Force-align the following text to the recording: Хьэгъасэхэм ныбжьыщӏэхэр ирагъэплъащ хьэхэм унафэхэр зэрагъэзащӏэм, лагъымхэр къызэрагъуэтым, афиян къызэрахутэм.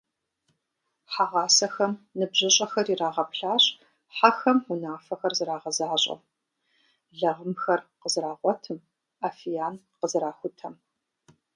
Хьэгъасэхэм 1.11 1.93
ныбжьыщӏэхэр 2.17 2.87
ирагъэплъащ 2.93 3.63
хьэхэм 4.15 4.57
унафэхэр 4.71 5.33
зэрагъэзащӏэм, 5.37 6.19
лагъымхэр 7.19 7.79
къызэрагъуэтым, 8.01 8.79
афиян 9.27 9.75
къызэрахутэм. 9.99 10.73